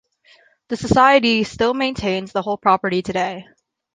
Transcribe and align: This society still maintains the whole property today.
This 0.69 0.79
society 0.79 1.43
still 1.43 1.75
maintains 1.75 2.31
the 2.31 2.41
whole 2.41 2.57
property 2.57 3.03
today. 3.03 3.45